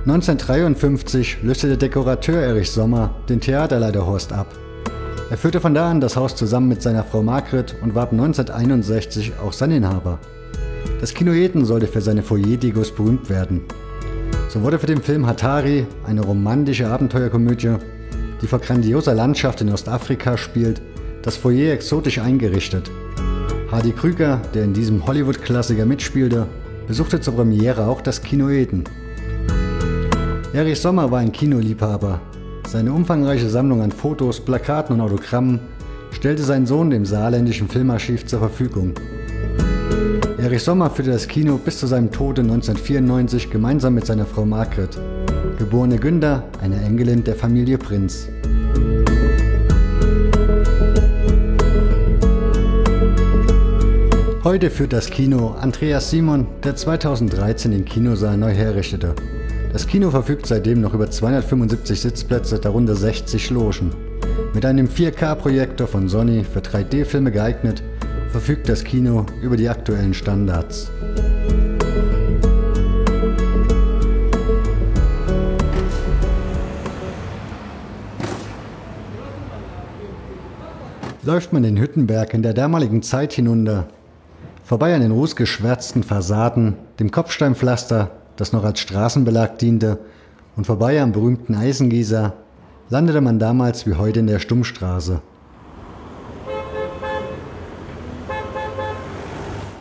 (1953) 0.10 1.44
löste 1.44 1.68
der 1.68 1.78
Dekorateur 1.78 2.42
Erich 2.42 2.72
Sommer 2.72 3.14
den 3.30 3.40
Theaterleiter 3.40 4.08
Horst 4.08 4.34
ab. 4.34 4.48
Er 5.30 5.38
führte 5.38 5.62
von 5.62 5.76
da 5.76 5.92
an 5.92 6.02
das 6.02 6.16
Haus 6.16 6.36
zusammen 6.36 6.68
mit 6.68 6.82
seiner 6.82 7.04
Frau 7.04 7.22
Margret 7.22 7.76
und 7.84 7.94
war 7.94 8.04
ab 8.04 8.12
1961 8.12 9.34
auch 9.40 9.54
sein 9.54 9.70
Inhaber. 9.70 10.18
Das 11.00 11.14
Kino 11.14 11.32
Eden 11.32 11.64
sollte 11.64 11.86
für 11.86 12.02
seine 12.02 12.24
Foyer-Degos 12.24 12.92
berühmt 12.92 13.30
werden. 13.30 13.62
So 14.48 14.64
wurde 14.64 14.80
für 14.80 14.88
den 14.88 15.04
Film 15.04 15.28
Hatari, 15.28 15.86
eine 16.08 16.22
romantische 16.22 16.88
Abenteuerkomödie, 16.88 17.76
die 18.42 18.48
vor 18.48 18.58
grandioser 18.58 19.14
Landschaft 19.14 19.62
in 19.62 19.72
Ostafrika 19.72 20.38
spielt, 20.38 20.82
das 21.22 21.38
Foyer 21.38 21.72
exotisch 21.72 22.18
eingerichtet. 22.18 22.90
Hardy 23.72 23.92
Krüger, 23.92 24.42
der 24.56 24.64
in 24.64 24.74
diesem 24.74 25.06
Hollywood-Klassiker 25.06 25.86
mitspielte, 25.86 26.48
besuchte 26.88 27.22
zur 27.22 27.36
Premiere 27.36 27.86
auch 27.86 28.02
das 28.02 28.24
Kino 28.24 28.50
Eden. 28.50 28.86
Erich 30.52 30.80
Sommer 30.80 31.12
war 31.12 31.20
ein 31.20 31.32
Kinoliebhaber. 31.32 32.20
Seine 32.68 32.92
umfangreiche 32.92 33.48
Sammlung 33.48 33.84
an 33.84 33.92
Fotos, 33.92 34.40
Plakaten 34.40 34.96
und 34.96 35.02
Autogrammen 35.02 35.60
stellte 36.12 36.42
sein 36.42 36.66
Sohn 36.66 36.90
dem 36.90 37.06
saarländischen 37.06 37.70
Filmarchiv 37.70 38.26
zur 38.26 38.40
Verfügung. 38.40 38.96
Erich 40.40 40.64
Sommer 40.64 40.90
führte 40.90 41.12
das 41.12 41.28
Kino 41.28 41.60
bis 41.64 41.78
zu 41.78 41.86
seinem 41.86 42.10
Tode 42.10 42.42
1994 42.42 43.52
gemeinsam 43.52 43.94
mit 43.94 44.08
seiner 44.08 44.26
Frau 44.26 44.44
Margret, 44.44 44.98
geborene 45.60 46.00
Günther, 46.00 46.44
eine 46.64 46.82
Enkelin 46.82 47.24
der 47.24 47.36
Familie 47.36 47.78
Prinz. 47.78 48.28
Heute 54.44 54.72
führt 54.72 54.94
das 54.94 55.12
Kino 55.12 55.56
Andreas 55.62 56.10
Simon, 56.10 56.48
der 56.64 56.76
2013 56.76 57.70
den 57.70 57.86
Kinosaal 57.86 58.36
neu 58.36 58.52
herrichtete. 58.52 59.14
Das 59.72 59.86
Kino 59.86 60.10
verfügt 60.10 60.48
seitdem 60.48 60.82
noch 60.82 60.96
über 60.96 61.12
275 61.12 62.02
Sitzplätze, 62.02 62.58
darunter 62.58 62.96
60 62.96 63.52
Logen. 63.52 63.92
Mit 64.56 64.66
einem 64.66 64.88
4K-Projektor 64.88 65.86
von 65.86 66.10
Sony 66.10 66.44
für 66.44 66.60
3D-Filme 66.60 67.32
geeignet, 67.32 67.84
verfügt 68.32 68.68
das 68.68 68.84
Kino 68.84 69.28
über 69.44 69.58
die 69.58 69.70
aktuellen 69.70 70.16
Standards. 70.16 70.90
Läuft 81.22 81.54
man 81.54 81.62
den 81.62 81.78
Hüttenberg 81.78 82.34
in 82.34 82.42
der 82.42 82.56
damaligen 82.56 83.04
Zeit 83.04 83.34
hinunter, 83.34 83.88
vorbei 84.64 84.96
an 84.96 85.02
den 85.02 85.12
rußgeschwärzten 85.12 86.02
Fassaden, 86.02 86.74
dem 87.00 87.12
Kopfsteinpflaster, 87.12 88.19
das 88.40 88.54
noch 88.54 88.64
als 88.64 88.80
Straßenbelag 88.80 89.58
diente, 89.58 90.00
und 90.56 90.66
vorbei 90.66 91.02
am 91.02 91.12
berühmten 91.12 91.56
Eisengießer, 91.56 92.34
landete 92.90 93.22
man 93.22 93.38
damals 93.38 93.86
wie 93.86 93.96
heute 93.96 94.20
in 94.20 94.28
der 94.28 94.40
Stummstraße. 94.40 95.22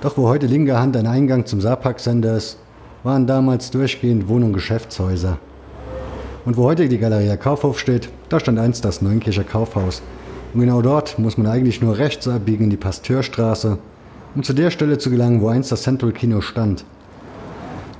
Doch 0.00 0.16
wo 0.16 0.28
heute 0.28 0.46
linker 0.46 0.80
Hand 0.80 0.96
ein 0.96 1.06
Eingang 1.06 1.46
zum 1.46 1.60
Saarpark-Sender 1.60 2.36
ist, 2.36 2.58
waren 3.04 3.26
damals 3.26 3.70
durchgehend 3.70 4.28
Wohn- 4.28 4.42
und 4.42 4.52
Geschäftshäuser. 4.52 5.38
Und 6.44 6.56
wo 6.56 6.64
heute 6.64 6.88
die 6.88 6.98
Galeria 6.98 7.36
Kaufhof 7.36 7.78
steht, 7.78 8.08
da 8.28 8.40
stand 8.40 8.58
einst 8.58 8.84
das 8.84 9.02
Neunkircher 9.02 9.44
Kaufhaus. 9.44 10.02
Und 10.52 10.60
genau 10.60 10.82
dort 10.82 11.18
muss 11.18 11.38
man 11.38 11.46
eigentlich 11.46 11.80
nur 11.80 11.98
rechts 11.98 12.26
abbiegen 12.26 12.64
in 12.64 12.70
die 12.70 12.76
Pasteurstraße, 12.76 13.78
um 14.34 14.42
zu 14.42 14.52
der 14.52 14.70
Stelle 14.70 14.98
zu 14.98 15.10
gelangen, 15.10 15.40
wo 15.40 15.48
einst 15.48 15.70
das 15.70 15.82
Central 15.82 16.12
Kino 16.12 16.40
stand. 16.40 16.84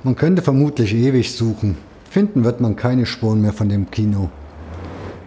Man 0.01 0.15
könnte 0.15 0.41
vermutlich 0.41 0.95
ewig 0.95 1.33
suchen. 1.35 1.77
Finden 2.09 2.45
wird 2.45 2.61
man 2.61 2.77
keine 2.77 3.05
Spuren 3.05 3.41
mehr 3.41 3.51
von 3.51 3.67
dem 3.67 3.91
Kino. 3.91 4.29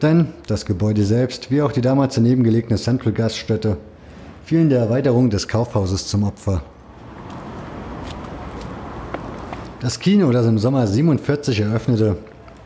Denn 0.00 0.28
das 0.46 0.64
Gebäude 0.64 1.04
selbst, 1.04 1.50
wie 1.50 1.60
auch 1.60 1.72
die 1.72 1.82
damals 1.82 2.14
daneben 2.14 2.42
gelegene 2.42 2.76
Central 2.76 3.12
Gaststätte, 3.12 3.76
fielen 4.46 4.70
der 4.70 4.80
Erweiterung 4.80 5.28
des 5.28 5.46
Kaufhauses 5.46 6.08
zum 6.08 6.22
Opfer. 6.24 6.62
Das 9.80 10.00
Kino, 10.00 10.30
das 10.30 10.46
im 10.46 10.58
Sommer 10.58 10.86
47 10.86 11.60
eröffnete, 11.60 12.16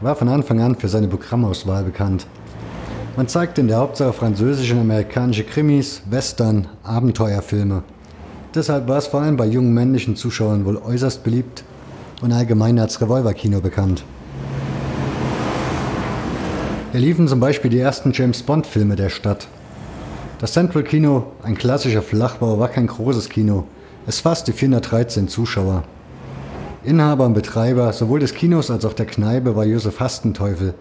war 0.01 0.15
von 0.15 0.29
Anfang 0.29 0.61
an 0.61 0.77
für 0.77 0.89
seine 0.89 1.09
Programmauswahl 1.09 1.83
bekannt. 1.83 2.29
Man 3.17 3.27
zeigt 3.27 3.59
in 3.59 3.67
der 3.67 3.79
Hauptsache 3.79 4.13
französische 4.13 4.75
und 4.75 4.83
amerikanische 4.83 5.43
Krimis, 5.43 6.03
Western, 6.09 6.69
Abenteuerfilme. 6.85 7.83
Deshalb 8.55 8.87
war 8.87 8.99
es 8.99 9.09
vor 9.09 9.23
allem 9.23 9.37
bei 9.37 9.47
jungen 9.47 9.75
männlichen 9.75 10.15
Zuschauern 10.15 10.65
wohl 10.65 10.77
äußerst 10.77 11.25
beliebt 11.25 11.65
und 12.23 12.33
allgemein 12.33 12.79
als 12.79 13.01
Revolverkino 13.01 13.61
bekannt. 13.61 14.05
Hier 16.93 17.01
liefen 17.01 17.29
zum 17.29 17.41
Beispiel 17.41 17.71
die 17.71 17.81
ersten 17.81 18.13
James 18.13 18.43
Bond-Filme 18.43 18.97
der 18.97 19.11
Stadt. 19.11 19.49
Das 20.39 20.53
Central 20.53 20.83
Kino, 20.83 21.33
ein 21.43 21.57
klassischer 21.57 22.03
Flachbau, 22.03 22.59
war 22.59 22.69
kein 22.69 22.87
großes 22.87 23.29
Kino. 23.29 23.65
Es 24.07 24.21
fasste 24.21 24.53
413 24.53 25.29
Zuschauer. 25.29 25.85
Inhaber 26.85 27.27
und 27.27 27.35
Betreiber 27.35 27.93
sowohl 27.93 28.21
des 28.21 28.35
Kinos 28.35 28.71
als 28.71 28.85
auch 28.85 28.93
der 28.93 29.07
Kneipe 29.07 29.57
war 29.57 29.65
Josef 29.65 29.99
Hastenteufel, 29.99 30.75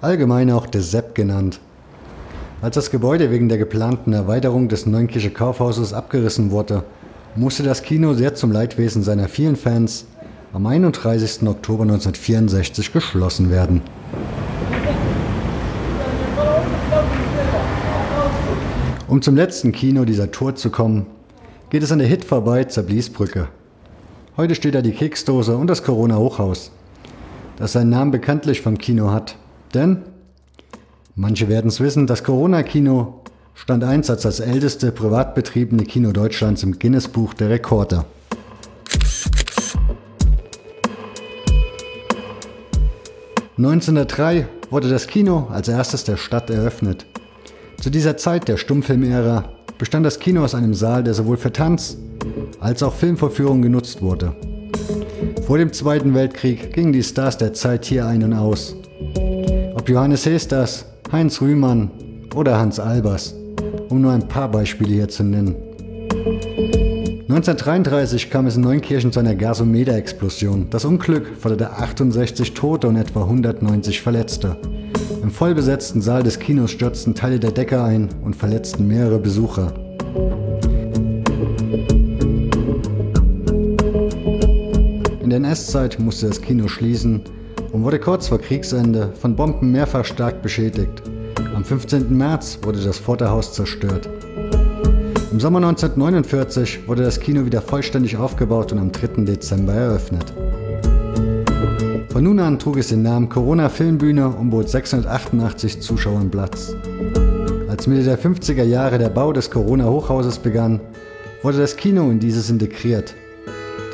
allgemein 0.00 0.50
auch 0.50 0.66
der 0.66 0.80
Sepp 0.80 1.14
genannt. 1.14 1.60
Als 2.62 2.76
das 2.76 2.90
Gebäude 2.90 3.30
wegen 3.30 3.48
der 3.48 3.58
geplanten 3.58 4.12
Erweiterung 4.12 4.68
des 4.68 4.86
Neunkircher 4.86 5.30
Kaufhauses 5.30 5.92
abgerissen 5.92 6.50
wurde, 6.50 6.84
musste 7.34 7.62
das 7.62 7.82
Kino 7.82 8.14
sehr 8.14 8.34
zum 8.34 8.50
Leidwesen 8.50 9.02
seiner 9.02 9.28
vielen 9.28 9.56
Fans 9.56 10.06
am 10.52 10.66
31. 10.66 11.48
Oktober 11.48 11.84
1964 11.84 12.92
geschlossen 12.92 13.50
werden. 13.50 13.80
Um 19.08 19.22
zum 19.22 19.34
letzten 19.34 19.72
Kino 19.72 20.04
dieser 20.04 20.30
Tour 20.30 20.54
zu 20.54 20.70
kommen, 20.70 21.06
geht 21.70 21.82
es 21.82 21.90
an 21.90 21.98
der 21.98 22.08
Hit 22.08 22.24
vorbei 22.24 22.64
zur 22.64 22.82
Bliesbrücke. 22.82 23.48
Heute 24.36 24.54
steht 24.54 24.74
da 24.74 24.82
die 24.82 24.92
Keksdose 24.92 25.56
und 25.56 25.68
das 25.68 25.84
Corona-Hochhaus, 25.84 26.70
das 27.56 27.72
seinen 27.72 27.90
Namen 27.90 28.10
bekanntlich 28.10 28.60
vom 28.60 28.76
Kino 28.76 29.10
hat. 29.10 29.36
Denn, 29.72 30.02
manche 31.14 31.48
werden 31.48 31.68
es 31.68 31.80
wissen, 31.80 32.06
das 32.06 32.24
Corona-Kino 32.24 33.22
stand 33.54 33.84
einst 33.84 34.10
als 34.10 34.22
das 34.22 34.40
älteste 34.40 34.92
privat 34.92 35.34
betriebene 35.34 35.84
Kino 35.84 36.12
Deutschlands 36.12 36.62
im 36.62 36.78
Guinness-Buch 36.78 37.34
der 37.34 37.50
Rekorde. 37.50 38.04
(1903) 43.58 44.46
wurde 44.70 44.88
das 44.88 45.06
Kino 45.06 45.48
als 45.50 45.68
erstes 45.68 46.04
der 46.04 46.16
Stadt 46.16 46.48
eröffnet. 46.48 47.04
Zu 47.80 47.90
dieser 47.90 48.16
Zeit 48.16 48.48
der 48.48 48.56
Stummfilmära 48.56 49.44
bestand 49.76 50.06
das 50.06 50.18
Kino 50.18 50.42
aus 50.42 50.54
einem 50.54 50.72
Saal, 50.72 51.04
der 51.04 51.12
sowohl 51.12 51.36
für 51.36 51.52
Tanz 51.52 51.98
als 52.60 52.82
auch 52.82 52.94
Filmvorführungen 52.94 53.62
genutzt 53.62 54.00
wurde. 54.00 54.34
Vor 55.46 55.58
dem 55.58 55.72
Zweiten 55.72 56.14
Weltkrieg 56.14 56.72
gingen 56.72 56.92
die 56.92 57.02
Stars 57.02 57.36
der 57.36 57.52
Zeit 57.52 57.84
hier 57.84 58.06
ein 58.06 58.22
und 58.22 58.32
aus. 58.32 58.76
Ob 59.74 59.88
Johannes 59.88 60.24
Hesters, 60.24 60.86
Heinz 61.10 61.40
Rühmann 61.40 61.90
oder 62.34 62.58
Hans 62.58 62.80
Albers, 62.80 63.34
um 63.88 64.00
nur 64.00 64.12
ein 64.12 64.28
paar 64.28 64.50
Beispiele 64.50 64.94
hier 64.94 65.08
zu 65.08 65.24
nennen. 65.24 65.56
1933 67.32 68.28
kam 68.28 68.46
es 68.46 68.56
in 68.56 68.60
Neunkirchen 68.60 69.10
zu 69.10 69.18
einer 69.18 69.34
Gasometer-Explosion. 69.34 70.68
Das 70.68 70.84
Unglück 70.84 71.30
forderte 71.40 71.70
68 71.70 72.52
Tote 72.52 72.88
und 72.88 72.96
etwa 72.96 73.22
190 73.22 74.02
Verletzte. 74.02 74.58
Im 75.22 75.30
vollbesetzten 75.30 76.02
Saal 76.02 76.22
des 76.22 76.38
Kinos 76.38 76.72
stürzten 76.72 77.14
Teile 77.14 77.40
der 77.40 77.52
Decke 77.52 77.82
ein 77.82 78.10
und 78.22 78.36
verletzten 78.36 78.86
mehrere 78.86 79.18
Besucher. 79.18 79.72
In 85.22 85.30
der 85.30 85.38
NS-Zeit 85.38 85.98
musste 85.98 86.26
das 86.26 86.42
Kino 86.42 86.68
schließen 86.68 87.22
und 87.72 87.82
wurde 87.82 87.98
kurz 87.98 88.28
vor 88.28 88.40
Kriegsende 88.40 89.10
von 89.18 89.34
Bomben 89.34 89.72
mehrfach 89.72 90.04
stark 90.04 90.42
beschädigt. 90.42 91.02
Am 91.54 91.64
15. 91.64 92.14
März 92.14 92.58
wurde 92.60 92.84
das 92.84 92.98
Vorderhaus 92.98 93.54
zerstört. 93.54 94.06
Im 95.32 95.40
Sommer 95.40 95.60
1949 95.60 96.86
wurde 96.86 97.04
das 97.04 97.18
Kino 97.18 97.46
wieder 97.46 97.62
vollständig 97.62 98.18
aufgebaut 98.18 98.70
und 98.70 98.78
am 98.78 98.92
3. 98.92 99.24
Dezember 99.24 99.72
eröffnet. 99.72 100.30
Von 102.10 102.24
nun 102.24 102.38
an 102.38 102.58
trug 102.58 102.76
es 102.76 102.88
den 102.88 103.00
Namen 103.00 103.30
Corona 103.30 103.70
Filmbühne 103.70 104.28
und 104.28 104.50
bot 104.50 104.68
688 104.68 105.80
Zuschauern 105.80 106.30
Platz. 106.30 106.76
Als 107.66 107.86
Mitte 107.86 108.04
der 108.04 108.18
50er 108.18 108.64
Jahre 108.64 108.98
der 108.98 109.08
Bau 109.08 109.32
des 109.32 109.50
Corona 109.50 109.86
Hochhauses 109.86 110.38
begann, 110.38 110.80
wurde 111.42 111.56
das 111.56 111.78
Kino 111.78 112.10
in 112.10 112.20
dieses 112.20 112.50
integriert. 112.50 113.14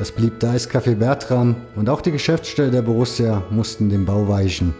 Das 0.00 0.10
blieb 0.10 0.40
der 0.40 0.54
Eiscafé 0.54 0.96
Bertram 0.96 1.54
und 1.76 1.88
auch 1.88 2.00
die 2.00 2.10
Geschäftsstelle 2.10 2.72
der 2.72 2.82
Borussia 2.82 3.44
mussten 3.50 3.90
dem 3.90 4.04
Bau 4.04 4.26
weichen. 4.26 4.74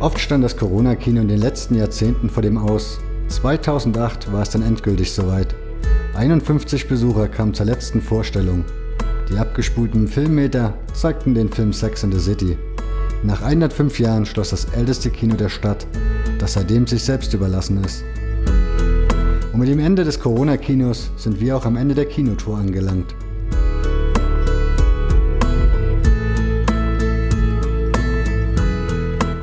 Oft 0.00 0.18
stand 0.18 0.42
das 0.42 0.56
Corona-Kino 0.56 1.20
in 1.20 1.28
den 1.28 1.40
letzten 1.40 1.74
Jahrzehnten 1.74 2.30
vor 2.30 2.42
dem 2.42 2.56
Aus. 2.56 3.00
2008 3.28 4.32
war 4.32 4.40
es 4.40 4.48
dann 4.48 4.62
endgültig 4.62 5.12
soweit. 5.12 5.54
51 6.14 6.88
Besucher 6.88 7.28
kamen 7.28 7.52
zur 7.52 7.66
letzten 7.66 8.00
Vorstellung. 8.00 8.64
Die 9.28 9.36
abgespulten 9.36 10.08
Filmmeter 10.08 10.72
zeigten 10.94 11.34
den 11.34 11.50
Film 11.50 11.74
Sex 11.74 12.02
in 12.02 12.12
the 12.12 12.18
City. 12.18 12.56
Nach 13.22 13.42
105 13.42 14.00
Jahren 14.00 14.24
schloss 14.24 14.48
das 14.50 14.64
älteste 14.74 15.10
Kino 15.10 15.36
der 15.36 15.50
Stadt, 15.50 15.86
das 16.38 16.54
seitdem 16.54 16.86
sich 16.86 17.04
selbst 17.04 17.34
überlassen 17.34 17.84
ist. 17.84 18.02
Und 19.52 19.60
mit 19.60 19.68
dem 19.68 19.80
Ende 19.80 20.04
des 20.04 20.18
Corona-Kinos 20.18 21.10
sind 21.18 21.40
wir 21.40 21.58
auch 21.58 21.66
am 21.66 21.76
Ende 21.76 21.94
der 21.94 22.06
Kinotour 22.06 22.56
angelangt. 22.56 23.14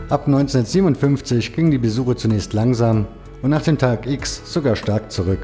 Ab 0.10 0.26
1957 0.26 1.54
gingen 1.54 1.72
die 1.72 1.78
Besuche 1.78 2.16
zunächst 2.16 2.54
langsam 2.54 3.08
und 3.42 3.50
nach 3.50 3.64
dem 3.64 3.78
Tag 3.78 4.08
X 4.08 4.42
sogar 4.46 4.78
stark 4.78 5.12
zurück. 5.12 5.40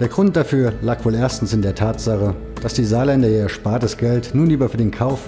Der 0.00 0.08
Grund 0.08 0.34
dafür 0.34 0.72
lag 0.82 1.04
wohl 1.04 1.14
erstens 1.14 1.52
in 1.52 1.62
der 1.62 1.76
Tatsache, 1.76 2.34
dass 2.60 2.74
die 2.74 2.84
Saarländer 2.84 3.28
ihr 3.28 3.42
erspartes 3.42 3.96
Geld 3.96 4.34
nun 4.34 4.48
lieber 4.48 4.68
für 4.68 4.76
den 4.76 4.90
Kauf 4.90 5.20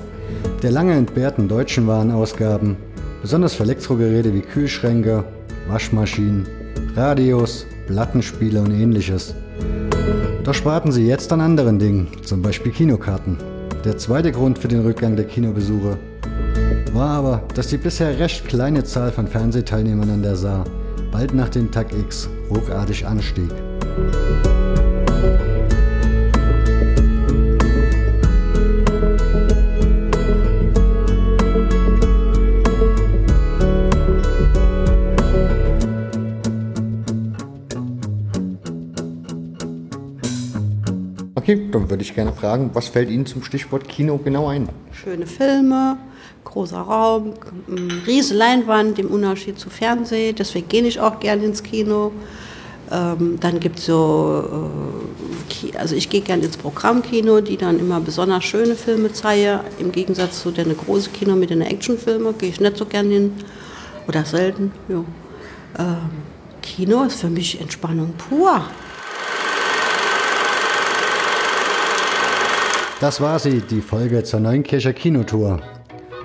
der 0.65 0.73
lange 0.73 0.95
entbehrten 0.95 1.47
deutschen 1.47 1.87
Waren 1.87 2.11
ausgaben, 2.11 2.77
besonders 3.23 3.55
für 3.55 3.63
Elektrogeräte 3.63 4.35
wie 4.35 4.41
Kühlschränke, 4.41 5.23
Waschmaschinen, 5.69 6.49
Radios, 6.97 7.67
Plattenspiele 7.87 8.61
und 8.61 8.73
ähnliches. 8.73 9.37
Doch 10.43 10.55
sparten 10.55 10.91
sie 10.91 11.07
jetzt 11.07 11.33
an 11.33 11.41
anderen 11.41 11.79
Dingen, 11.79 12.09
zum 12.25 12.43
Beispiel 12.43 12.73
Kinokarten. 12.73 13.39
Der 13.85 13.99
zweite 13.99 14.33
Grund 14.33 14.59
für 14.59 14.69
den 14.69 14.81
Rückgang 14.81 15.15
der 15.15 15.27
Kinobesuche 15.27 15.97
war 16.95 17.11
aber, 17.11 17.43
dass 17.55 17.69
die 17.69 17.77
bisher 17.77 18.19
recht 18.19 18.47
kleine 18.47 18.85
Zahl 18.85 19.11
von 19.11 19.27
Fernsehteilnehmern 19.27 20.11
an 20.11 20.23
der 20.23 20.37
Saar 20.37 20.65
bald 21.11 21.35
nach 21.35 21.49
dem 21.49 21.71
Tag 21.71 21.93
X 21.93 22.29
ruckartig 22.51 23.07
anstieg. 23.07 23.51
Dann 41.85 41.91
würde 41.91 42.03
ich 42.03 42.15
gerne 42.15 42.33
fragen, 42.33 42.71
was 42.73 42.89
fällt 42.89 43.11
Ihnen 43.11 43.27
zum 43.27 43.43
Stichwort 43.43 43.87
Kino 43.89 44.17
genau 44.17 44.49
ein? 44.49 44.71
Schöne 44.93 45.27
Filme, 45.27 45.99
großer 46.45 46.79
Raum, 46.79 47.35
riesige 48.07 48.39
Leinwand 48.39 48.99
im 48.99 49.09
Unterschied 49.09 49.59
zu 49.59 49.69
Fernsehen. 49.69 50.35
Deswegen 50.35 50.67
gehe 50.67 50.83
ich 50.83 50.99
auch 50.99 51.21
gerne 51.21 51.45
ins 51.45 51.63
Kino. 51.63 52.11
Ähm, 52.91 53.39
dann 53.39 53.61
gibt 53.61 53.79
es 53.79 53.87
so, 53.87 54.71
äh, 55.73 55.77
also 55.77 55.95
ich 55.95 56.09
gehe 56.09 56.23
gerne 56.23 56.45
ins 56.45 56.57
Programmkino, 56.57 57.43
die 57.43 57.59
dann 57.59 57.79
immer 57.79 58.01
besonders 58.01 58.45
schöne 58.45 58.77
Filme 58.77 59.13
zeigen. 59.13 59.61
Im 59.79 59.93
Gegensatz 59.93 60.41
zu 60.41 60.53
den 60.53 60.75
großen 60.75 61.13
Kino 61.13 61.35
mit 61.37 61.51
den 61.51 61.61
Actionfilmen 61.61 62.39
gehe 62.39 62.49
ich 62.49 62.61
nicht 62.61 62.79
so 62.79 62.87
gerne 62.87 63.11
hin 63.11 63.33
oder 64.09 64.25
selten. 64.25 64.73
Ja. 64.89 65.05
Ähm, 65.79 65.97
Kino 66.63 67.03
ist 67.03 67.21
für 67.21 67.29
mich 67.29 67.61
Entspannung 67.61 68.15
pur. 68.17 68.65
Das 73.05 73.21
war 73.21 73.39
sie, 73.39 73.61
die 73.61 73.83
Folge 73.83 74.25
zur 74.25 74.41
neuen 74.41 74.63
Kircher 74.63 74.95
Kinotour. 74.95 75.61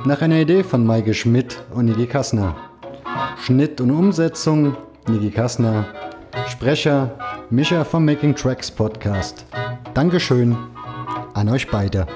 Nach 0.06 0.22
einer 0.22 0.38
Idee 0.38 0.63
von 0.63 0.86
Maike 0.86 1.13
Schmidt 1.13 1.62
und 1.72 1.88
Niki 1.88 2.08
Kassner. 2.08 2.56
Schnitt 3.44 3.82
und 3.82 3.92
Umsetzung 3.92 4.78
Niki 5.10 5.30
Kassner. 5.30 5.88
Sprecher 6.48 7.18
Micha 7.50 7.84
vom 7.84 8.06
Making 8.06 8.34
Tracks 8.34 8.72
Podcast. 8.72 9.46
Dankeschön 9.94 10.56
an 11.34 11.50
euch 11.50 11.68
beide. 11.70 12.08